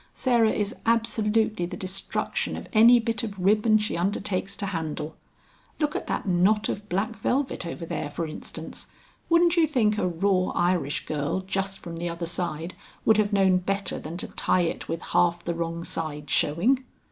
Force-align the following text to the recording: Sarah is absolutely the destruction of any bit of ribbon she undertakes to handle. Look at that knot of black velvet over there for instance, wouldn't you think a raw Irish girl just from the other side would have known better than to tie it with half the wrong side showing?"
Sarah 0.15 0.49
is 0.51 0.73
absolutely 0.87 1.67
the 1.67 1.77
destruction 1.77 2.57
of 2.57 2.67
any 2.73 2.99
bit 2.99 3.21
of 3.21 3.37
ribbon 3.37 3.77
she 3.77 3.95
undertakes 3.95 4.57
to 4.57 4.65
handle. 4.65 5.15
Look 5.79 5.95
at 5.95 6.07
that 6.07 6.27
knot 6.27 6.69
of 6.69 6.89
black 6.89 7.17
velvet 7.17 7.67
over 7.67 7.85
there 7.85 8.09
for 8.09 8.25
instance, 8.25 8.87
wouldn't 9.29 9.57
you 9.57 9.67
think 9.67 9.99
a 9.99 10.07
raw 10.07 10.45
Irish 10.55 11.05
girl 11.05 11.41
just 11.41 11.77
from 11.77 11.97
the 11.97 12.09
other 12.09 12.25
side 12.25 12.73
would 13.05 13.17
have 13.17 13.31
known 13.31 13.57
better 13.59 13.99
than 13.99 14.17
to 14.17 14.27
tie 14.29 14.61
it 14.61 14.89
with 14.89 15.03
half 15.03 15.43
the 15.43 15.53
wrong 15.53 15.83
side 15.83 16.31
showing?" 16.31 16.83